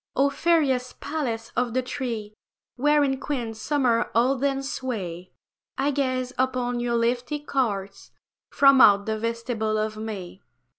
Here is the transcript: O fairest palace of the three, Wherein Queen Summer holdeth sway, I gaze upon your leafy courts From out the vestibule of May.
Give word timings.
O 0.15 0.31
fairest 0.31 0.99
palace 0.99 1.51
of 1.55 1.75
the 1.75 1.83
three, 1.83 2.33
Wherein 2.75 3.19
Queen 3.19 3.53
Summer 3.53 4.09
holdeth 4.15 4.65
sway, 4.65 5.31
I 5.77 5.91
gaze 5.91 6.33
upon 6.39 6.79
your 6.79 6.95
leafy 6.95 7.37
courts 7.37 8.09
From 8.49 8.81
out 8.81 9.05
the 9.05 9.19
vestibule 9.19 9.77
of 9.77 9.97
May. 9.97 10.41